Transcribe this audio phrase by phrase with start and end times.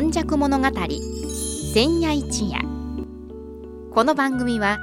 [0.00, 0.66] 今昔物語
[1.74, 2.60] 千夜一夜。
[3.92, 4.78] この番組は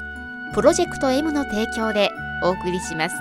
[0.54, 2.12] プロジェクト M の提供で
[2.44, 3.16] お送りします。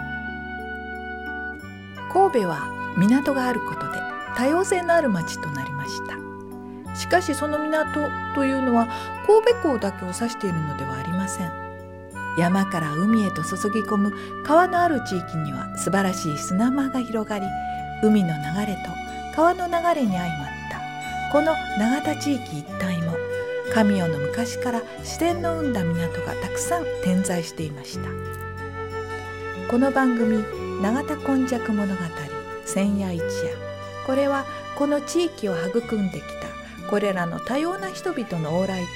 [2.13, 2.69] 神戸は
[2.99, 3.99] 港があることで
[4.37, 6.97] 多様性のある町となりました。
[6.97, 7.87] しかしその港
[8.35, 8.89] というのは
[9.25, 11.53] 神戸港だけを指しているのではありません。
[12.37, 14.13] 山から海へと注ぎ込む
[14.45, 17.47] 川のある地域には素晴らしい砂間が広がり
[18.03, 20.54] 海の流れと川の流れに相まった
[21.35, 23.17] この永田地域一帯も
[23.73, 28.09] 神代の昔から自然の生んだ港がたくさん点在していました。
[29.69, 30.45] この番組
[30.81, 32.03] 「永田根弱物語
[32.65, 33.27] 千夜一夜」
[34.07, 34.45] これは
[34.77, 38.87] この地域を育んできたこれらの多様な人々の往来と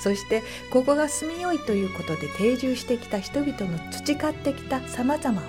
[0.00, 5.44] そしてここが住みよいということで定住してきた人々の培ってきたさまざまを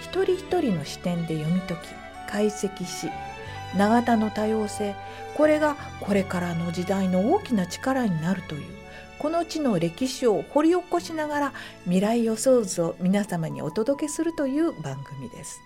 [0.00, 1.80] 一人一人の視点で読み解き
[2.30, 3.10] 解析し
[3.76, 4.94] 永田の多様性
[5.36, 8.82] これがこれからの時代の大きな力になるという
[9.18, 11.52] この地の歴史を掘り起こしながら
[11.84, 15.60] 未来予想図を皆様にお届けするという番組です。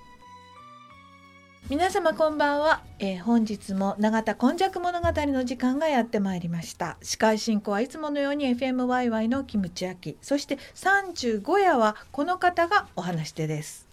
[1.69, 6.97] 皆様こんばんは、えー、本日も永田今昔物語の時間がやってまいりました。
[7.03, 13.86] 司会進行はいつものように FMYY のキムチ焼きそして35夜はこの方がお話し手です。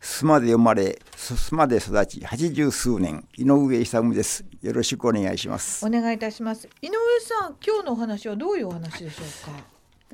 [0.00, 4.44] 須磨で生まれ須磨で育ち八十数年井上勇です。
[4.62, 5.84] よろしくお願いします。
[5.86, 6.68] お願いいたします。
[6.82, 9.64] 井上さん今日のお話はどういうお話でしょうか？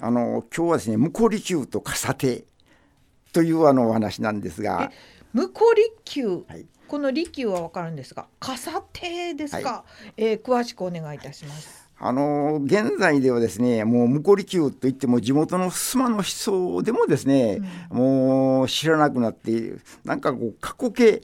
[0.00, 2.44] あの今日はですね向こう利休と笠手
[3.32, 4.90] というあのお話なんですが。
[5.32, 6.66] 向こう利休、はい。
[6.88, 11.79] この利休はわかるんですが、笠手ですか、はい、えー、詳しくお願いいたします。
[12.02, 21.22] あの現在ではですねもう向こう利休といっても地元の須磨の人でもですね、うん、もう知らなくなってなんかこう過去形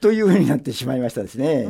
[0.00, 1.68] というふうになってしまいましたですね。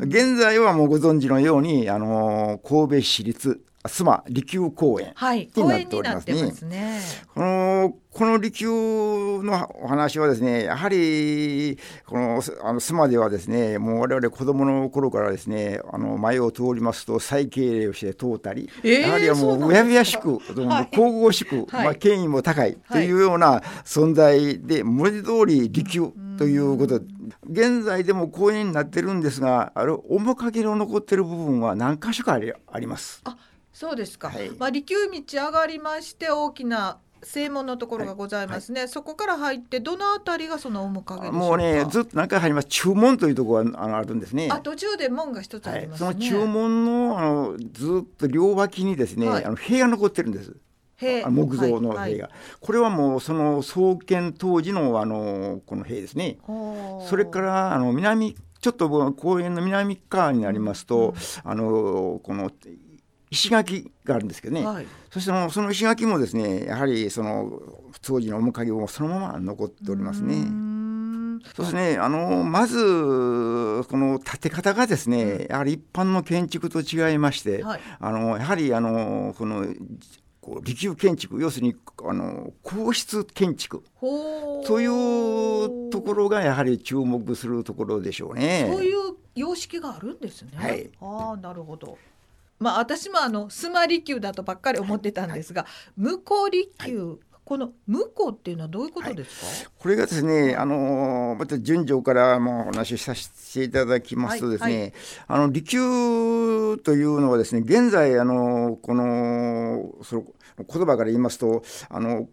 [0.00, 5.14] 現在はもうご存知のようにあの神戸市立須磨利休公園
[5.56, 6.42] になっておりますね。
[6.42, 7.00] はい、すね。
[7.34, 27.00] このこの利休のお話はですねやはりこのあの須磨ではですねもう我々子供の頃からですねあの前を通りますと再敬礼をして通ったり、えー、やはりもううやうやしく、はい、神々しく、はい、まあ、権威も高いというような存在で、文字通り利休ということ。
[27.00, 27.06] で。
[27.48, 33.20] 現在でも公園になってるんですがあれ面影の残ってる部分は何箇所かあります。
[33.24, 33.36] あ
[33.72, 38.86] そうですか、はい、まあ、利休道上がりまして大きな正門のところがございますね、はい。
[38.86, 42.68] はい、そこから入ってどのあたりがその面影もうねずっと中入ります。
[42.68, 44.48] 中門というところがあのあるんですね。
[44.50, 50.56] あ途中で門が一つあります、ね、その中門のあのずっと両脇にですね、あの塀が残ってるんです。
[51.30, 52.30] 木造の塀が、
[52.60, 56.38] これはもうその創建当時のあのこの塀ですね。
[57.08, 62.50] それからあの南ちょっと公園の南側になりますと、うん、あのこの
[63.32, 67.62] 石垣があるんですけどね、はい、そしてその石垣もですねやはりその
[68.02, 70.34] 当時の面影をそのまま残っておりますね。
[71.56, 71.96] そうですね。
[71.98, 79.66] あのまずこの建て方がですねやはり一般の建築と違いまして、はい、あのやはりあのこの
[80.42, 83.82] こう利休建築要するにあの皇室建築。
[84.66, 88.68] というところがやはり注目するところでしょうね。
[88.70, 90.50] そういう様式があるんですね。
[90.54, 91.96] はい、あなるほど。
[92.62, 104.80] まあ私もあのスマ利休だとばっかり思ってたんですが、向こう利休、この向こうっていうのはどういうことですか、はい、これがですね、あのまた順序からもお話しさせていただきますとですね、はい。
[104.80, 104.92] はい、
[105.26, 110.24] あの利休というのはですね現在あのこのその
[110.58, 112.28] 言葉から言いますとあの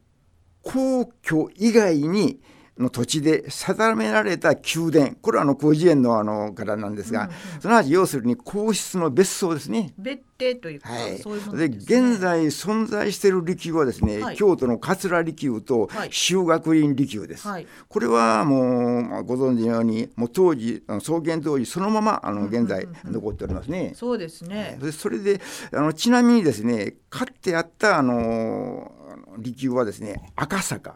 [0.61, 2.40] 皇居以外に
[2.79, 9.94] の土地で定められた宮殿これはあの広辞苑のあのからなんですが、うんうん、その話要するに皇室の別荘ですね。
[9.97, 17.47] 別邸というか、はい、そういうで、ね、現在存在している利休はですね、はい、京都の桂利休と修学院利休です。
[17.47, 23.91] はい、これはもう、まあ、ご存知のようにもう当時創建当時そのままあの現在残っておりますね。
[23.96, 24.79] そうですね。
[24.97, 25.41] それで
[25.73, 28.91] あのちなみにですねかってあったあの
[29.37, 30.96] 利休はですね赤坂。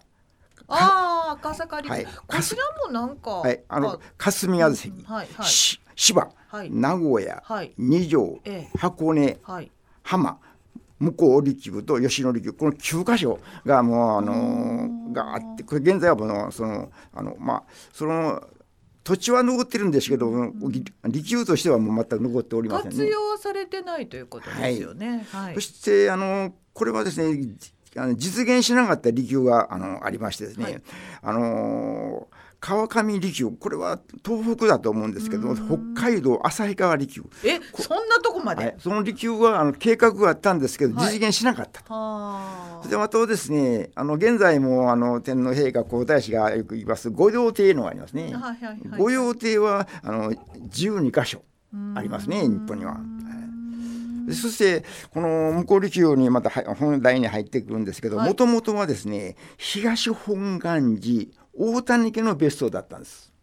[0.67, 5.45] ああ赤坂離はい、こちらもなんか、はい、あの霞が関、うんはいはい、
[5.95, 9.71] 芝、はい、名古屋、はい、二条、ええ、箱根、はい、
[10.03, 10.39] 浜
[10.99, 12.57] 向こう力部と吉野力部。
[12.57, 18.41] この9箇所がもうあのがあってこれ現在はもうそのあのまあその
[19.03, 20.53] 土地は残ってるんですけど、うん、
[21.05, 25.27] 利休としてはもう全く残っておりません、ね、活用されてないということですよね。
[25.29, 27.37] はい、そしてあのこれはですね
[27.95, 30.81] あの実現しなかった利休があのありましてですね、はい、
[31.21, 32.27] あの
[32.63, 42.89] 川上利休これは東北だと思うんですけど北海道旭川利休えそんなとこまで、はい、その利休はあの計画があったんですけど実現しなかったと。
[42.89, 48.23] でまたですねあの現在もあの天皇陛下皇太子がよく言います御用邸のがありますね。
[48.23, 51.43] はいはいはい御用邸はあの12箇所
[51.95, 52.97] ありますね日本には。
[54.31, 58.29] そしてこの向こう利休にまたは本題に入ってくるんですけどはい。
[58.29, 63.33] もともとはですね東本願寺大谷家の別荘だったんです。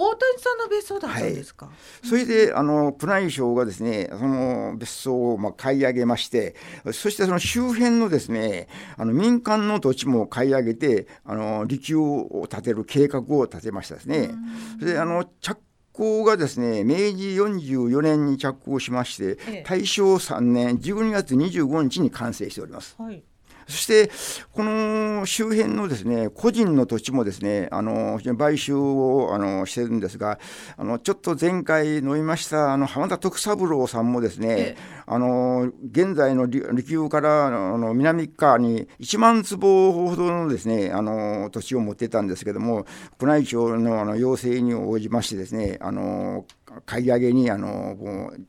[0.00, 1.70] 大谷さんの別荘だったんですか、
[2.04, 6.54] それであの宮内省がですねその別荘をまあ買い上げまして
[6.92, 14.30] そしてその周辺のですねあの民間の土地も買い上げてあの利休を建てる計画を立てましたですね。
[14.78, 15.58] それであの着
[15.98, 22.94] 工がですね明治44年に着工しましてええ大正3年12月25日に完成しております。
[22.96, 23.20] はい
[23.68, 24.10] そして
[24.52, 30.38] この周辺のですね個人の土地もですねあの非常に買収をあのしてるんですが
[30.78, 34.98] あのちょっと前回飲みましたあの浜田徳三郎さんもですね、ええ。
[35.06, 42.86] あの現在の利利休からあの南側に1万坪ほどのですねあの土地を持ってたんですけども
[43.20, 46.46] 宮内庁のあの要請に応じましてですねあの
[46.86, 48.40] 買い上げにあのもう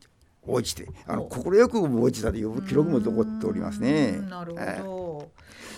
[0.50, 4.22] 応じてあの快く応じたという記録も残っておりますねう。
[4.22, 5.00] んなるええほど。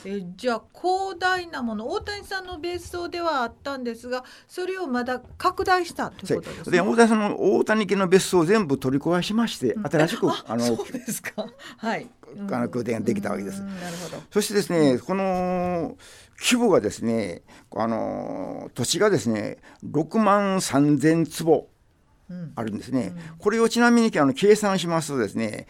[0.05, 6.73] えじゃあ広大なもの大谷さんの別荘ではあったんですがそれをまだ拡大したということですね。
[6.73, 11.47] で大谷さんの大谷家の別荘を全部取り壊しまして新しくあのそうですか。
[11.77, 12.09] はい。
[12.51, 14.23] あの宮殿ができたわけですうんなるほど。
[14.31, 15.97] そしてですねこの
[16.41, 17.43] 規模がですね
[17.77, 21.72] あの土地がですね6万3,000坪うん
[22.55, 25.67] あるんですね、これをちなみにあの計算しますとですね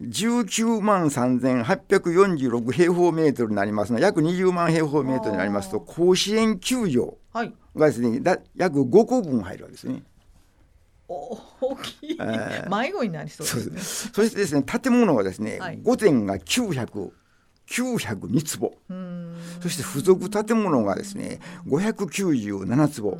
[0.00, 7.54] 19万3846平方メートルになりますので約20万平方メートルになりますと甲子園球場はい。
[7.76, 10.02] がですねだ約5個分入るわけですね。
[11.08, 14.06] お大きい、ええ迷子になりそうそうです。
[14.06, 14.12] ね。
[14.14, 15.80] そしてですね建物がですね、はい。
[15.82, 17.12] 御殿が900
[17.68, 18.74] 902坪。
[18.90, 19.36] うん。
[19.60, 23.18] そして付属建物がですね597坪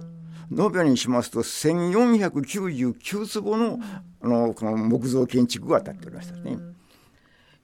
[0.56, 3.78] 延べにしますと1499坪の
[4.20, 6.58] あのこの木造建築が建っておりましたね。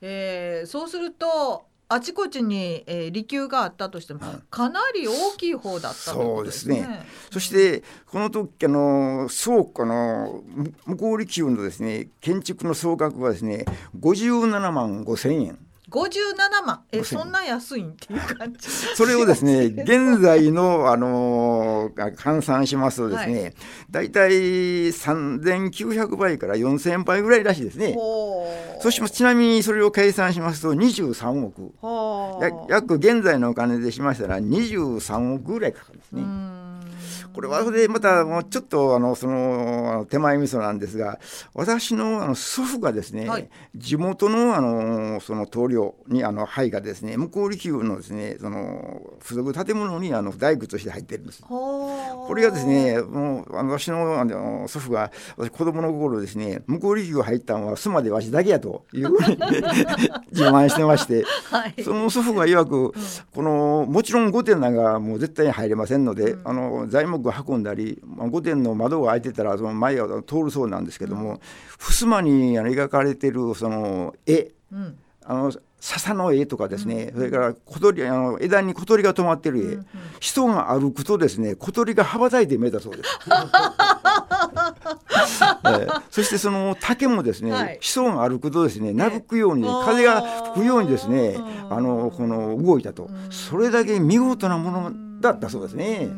[0.00, 4.20] えーそうするとあちこちに、えー、利休があったとしても
[4.50, 7.06] かなり大きい方だったというですね。
[7.32, 10.42] そしてこの時あの総あの
[10.84, 13.64] 向こう利休のですね建築の総額はですね
[13.98, 15.58] 57万5千円。
[15.90, 16.80] 57万。
[16.92, 18.68] え5000そんな安いんっていう感じ。
[18.94, 23.50] それをですね 現在の、あのー換算しますとですね、は
[23.90, 27.96] だいたい3900倍から4000倍ぐらいらしいですね。
[28.80, 31.72] そしますちなみにそれを計算しますと23億。
[32.68, 36.22] 約現在のお金でしましたら23億ぐらいかかるんですね。
[37.28, 41.20] うんこれはそれでまたもうちょっとあのその手前味噌なんですが
[41.54, 43.48] 私のあの祖父がですね、はい。
[43.76, 51.42] 地元のあのその棟梁にあの灰がですね向こう利休のですねその付属建物にあの大工として入ってるんです。
[51.42, 59.36] これがですね、もうあの私のあの祖父が私子供の頃ですね、向こう利休が入ったのは須磨でわしだけやというふうに
[60.32, 61.82] 自慢してまして、はい。
[61.82, 62.92] その祖父が曰く、
[63.34, 71.40] このもちろん御殿なんかもう絶対に入れませんので、あの材木を運んだり、まあ御殿の窓が開いてたらその前を通るそうなんですけども、
[71.78, 74.98] 襖にあの描かれてるその絵、うん。
[75.24, 83.10] あの笹の絵とかですね、それから小鳥あの枝に小鳥が止まってる絵、人が歩くとですね小鳥が羽ばたいて見えたそうです。
[85.66, 85.88] ええ。
[86.10, 87.78] そしてその竹もですね、はい。
[87.80, 90.22] 子孫が歩くとですねなびくように、ええ風が
[90.54, 91.36] 吹くようにですね
[91.70, 96.10] あのこの動いたと、それだけ見事なものだったそうですね。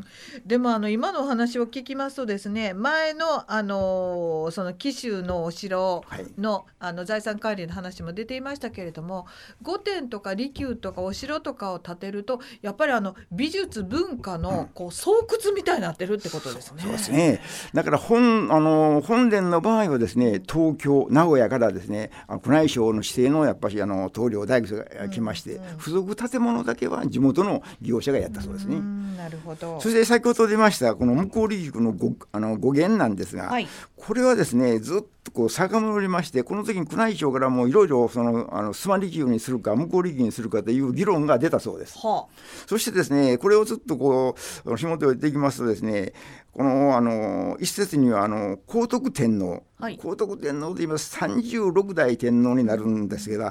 [0.46, 9.26] でもあの今のお話を聞きますとですね前のあのその紀州のお城はいのあの財産管理の話も出ていましたけれども
[9.62, 16.82] 御殿とか利休とかお城とかを建てるとやっぱりあの美術文化のこう巣窟みたいになってるってことですね。
[16.82, 17.40] そうですね。
[17.74, 22.10] だから本あの本殿の場合はですね、東京名古屋からですね、
[22.46, 28.76] 宮内省の指定のやっぱりあの棟梁大工が来まして、付属建物だけは地元の業者がやったそうですね。
[28.76, 29.80] うんなるほど。
[29.80, 33.66] そして先ほど出ましたこの向こう利休のごあの語源なんですが、はい
[33.96, 41.98] これはですねずっとこう遡りましてこの時に宮内庁からもいろいろそのあの須磨利休にするか向こう利休にするかという議論が出たそうです。
[41.98, 42.26] は
[42.66, 44.34] そしてですねこれをずっとこ
[44.64, 46.12] う紐解いていきますとですね
[46.52, 49.96] このあの一説にはあの皇徳天皇、はい。
[49.96, 53.50] 皇徳天皇と言います36代天皇になるんですけど、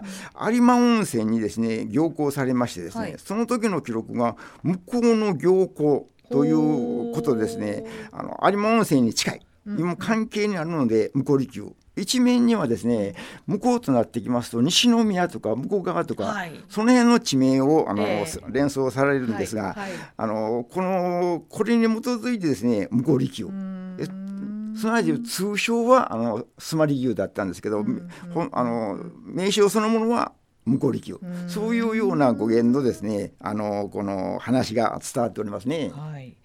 [0.51, 3.15] 有馬温泉にですね行幸されましてですね、はい。
[3.17, 7.86] その時の記録が向こうの行幸ということですね。
[8.12, 9.41] あの有馬温泉に近い
[9.77, 19.75] 今関係にあるので向こう離宮一面にはですね向こうとなってきますと西宮とか向こう側とか、はい、その辺の地名をあの、えー、連想されるんですが、はい。
[19.75, 23.79] はい、あのこのこれに基づいてですね向こう離宮
[24.75, 27.83] すなわち通称はあのスマリ牛だったんですけど、
[28.53, 30.31] あの名称そのものは
[30.65, 35.91] 向こう力そういうような語源のですねあのこの話が伝わっておりますね。
[35.93, 36.38] はい、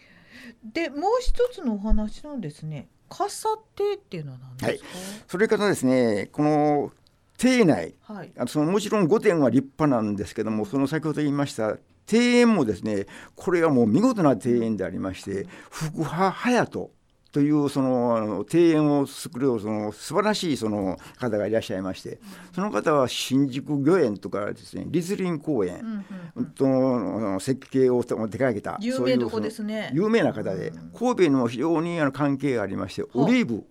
[0.64, 6.92] でもう一つのお話のですね傘亭っていうのは何ですか、はい、それからですねこの
[7.38, 11.76] 邸内、はい、そのもちろん御殿は立派なんですけどもその先ほど言いました
[12.10, 16.90] 庭園もですねこれはもう見事な庭園でありまして福派隼人
[17.34, 22.20] というその庭園を作るその素晴らしいその方がいらっしゃいまして
[22.54, 26.04] その方は新宿御苑とかですね立林公園
[26.54, 29.90] との設計を手掛けた有名どこですね。
[29.92, 33.64] 有名な方で神戸にも非常にあの関係がありましてオリーブ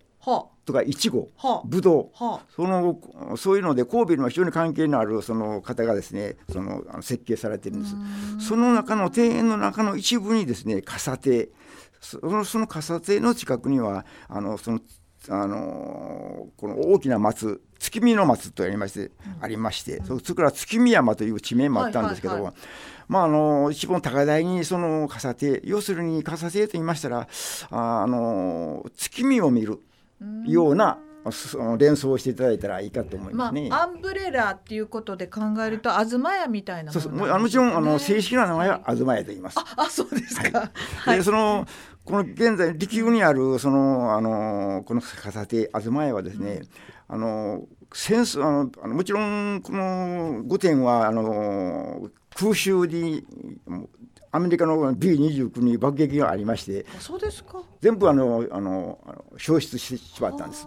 [0.66, 1.30] とかいちご
[1.64, 2.18] ぶどう
[2.54, 2.98] その
[3.38, 8.46] そういうので神戸にも非常に関係のあるその方がですねその設計されてるんです。
[8.46, 11.48] その中の庭園の中の一部にですね傘亭
[12.04, 14.80] そのその傘亭の近くにはあのその
[15.30, 22.62] あのこの大きな松月見の松とありまして、うん、ありまして、それから月見山という地名もあったんですけど、はいはいはい、
[23.08, 27.28] まああの一番高台にその傘亭要するに傘亭と言いましたら
[27.70, 29.80] あの月見を見る
[30.46, 30.98] ような
[31.78, 33.68] 連想していただいたらいいかと思いますね。
[33.68, 37.40] まあ、アンブレラっていうことで考えると東屋みたいなもの、ね、そうそう。
[37.40, 39.58] もちろんあの正式な名前は東屋と言います。
[39.58, 40.70] ああそうですか。
[40.98, 41.66] はい、でその
[42.04, 46.62] この現在利休にあるそのあのこの片手東屋はですね、
[47.08, 47.62] うん、あの
[47.92, 53.24] センスあのあのもちろんこの御殿はあの空襲に
[54.34, 57.62] アメリカの B29 に爆撃がありましてそうですか。
[57.80, 58.98] 全部あのあの
[59.36, 60.66] 消失してしまったんです。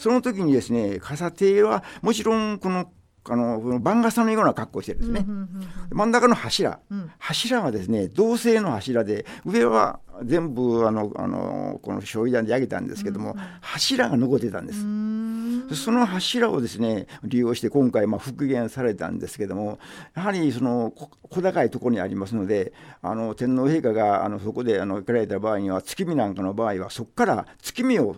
[0.00, 2.90] その時にですね傘手はもちろんこの
[3.26, 5.26] あの番傘のような格好をしてるんですね、
[5.92, 14.84] 真ん中の柱、うん、柱はですね銅製の柱で上は全部あのあのこの焼夷弾で焼けたんですけども、うん、柱が残ってたんです
[15.72, 19.78] その柱をですね利用して今回まあ復元されたんですけども
[20.14, 20.92] やはりその
[21.30, 28.16] 小高いところにありますのであの天皇陛下があのそこであの行かれた場合には月見なんかの場合はそこから月見を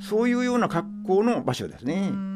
[0.00, 2.33] そういうような格好の場所ですね。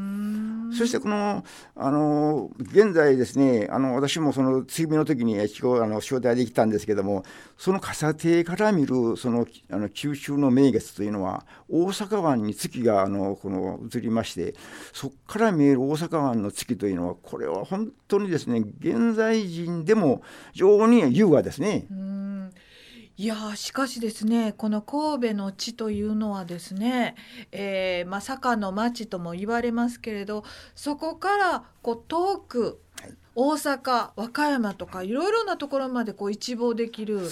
[0.73, 1.45] そしてこの
[1.75, 7.25] あの現在ですねあの私もその月見の時にあの招待できたんですけども
[7.57, 14.55] その傘亭から見るそのあの九州の名月というのは大阪湾に月があのこの移りまして
[14.93, 20.23] そこから見える大阪湾の月というのはこれは本当にですね現在人でも
[20.53, 21.87] 非常に優雅ですね。
[23.21, 27.17] いやしかしですねこの神戸の地というのはですね、
[27.51, 30.45] えーまあ、坂の町とも言われますけれど
[30.77, 37.29] そこからこう遠く、はい、大阪和歌山とかいろいろなところまでこう一望できる。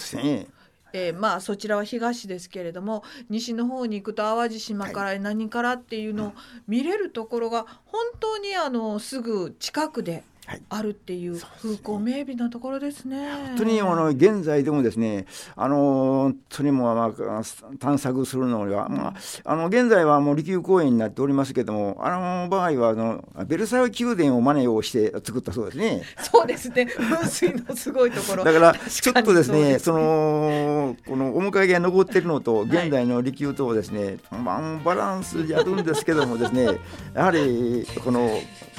[0.92, 6.32] えー、まあそちらは東ですけれども西の方に行くと淡路島から何からっていうのを
[6.66, 10.24] 見れるところが本当にあのすぐ近くで
[10.68, 13.28] あるっていう風光明媚なところですね。
[13.48, 15.26] 本当にあの現在でもですね、
[15.56, 17.42] あの本当にもまあ
[17.78, 22.10] 探索するのには、まああの現在はもう利休公園になっておりますけども、あ
[22.44, 26.02] の場合はあのベルサイユ宮殿を真似をして作ったそうですね。
[26.22, 26.88] そうですね。
[26.96, 28.44] 噴水のすごいところ。
[28.44, 36.78] だからちょっとですね、そのこの面影が残っているのと現代の利休とですね、まあバランスやるんですけどもですね、
[37.14, 38.30] やはりこの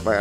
[0.03, 0.11] こ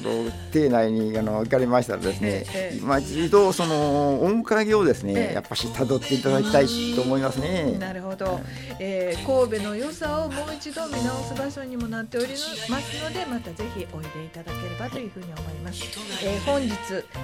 [0.00, 7.76] の邸内ににあの行かれましたらですね、ええ、今一度その面影をですね、え、やっぱし辿っていただきたいと思いますね。
[7.78, 8.40] なるほど、
[8.78, 15.84] えー、神戸の良さをもう一度見直す場所にもなっておりますのでまたぜひおいでいただければというふうに思います。
[16.24, 16.70] えー、本日、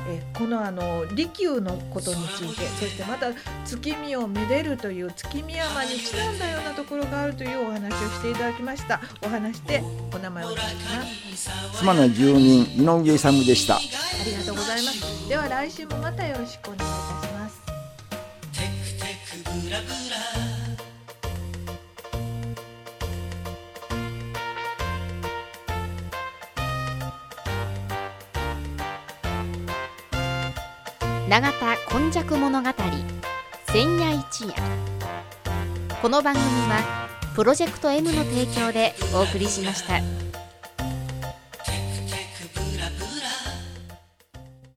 [0.08, 3.28] えー、このあの利休のことについてそしてまた
[3.64, 9.00] 月見をめでるという月見山にちなんだようなところがあるというお話をしていただきました。
[9.22, 9.82] お話で
[10.14, 11.02] お名前をお願いしま
[11.72, 11.78] す。
[11.78, 13.76] 妻の住人井上勇でした。
[13.76, 13.80] あ
[14.24, 16.92] りがとうございますでは来週もまたよろしくお願いい
[17.22, 17.62] たします
[31.28, 32.68] 永田今昔物語
[33.68, 34.54] 千夜一夜
[36.02, 40.31] この番組はプロジェクト M の提供でお送りしました。